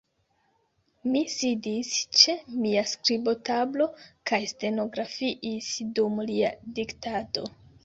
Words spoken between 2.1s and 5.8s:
ĉe mia skribotablo, kaj stenografiis